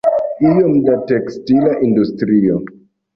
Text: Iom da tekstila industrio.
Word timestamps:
Iom 0.51 0.77
da 0.87 0.95
tekstila 1.11 1.75
industrio. 1.89 2.57